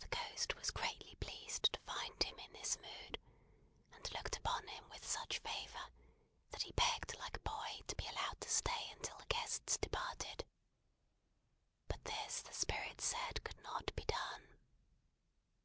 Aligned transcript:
The 0.00 0.08
Ghost 0.08 0.56
was 0.56 0.72
greatly 0.72 1.14
pleased 1.20 1.72
to 1.72 1.78
find 1.82 2.20
him 2.20 2.36
in 2.40 2.52
this 2.54 2.76
mood, 2.76 3.20
and 3.92 4.12
looked 4.14 4.36
upon 4.36 4.66
him 4.66 4.88
with 4.88 5.06
such 5.06 5.38
favour, 5.38 5.92
that 6.50 6.62
he 6.62 6.72
begged 6.72 7.14
like 7.20 7.36
a 7.36 7.40
boy 7.42 7.82
to 7.86 7.94
be 7.94 8.08
allowed 8.08 8.40
to 8.40 8.48
stay 8.50 8.90
until 8.90 9.18
the 9.18 9.26
guests 9.26 9.78
departed. 9.78 10.44
But 11.86 12.04
this 12.04 12.42
the 12.42 12.52
Spirit 12.52 13.00
said 13.00 13.44
could 13.44 13.60
not 13.62 13.94
be 13.94 14.02
done. 14.06 14.58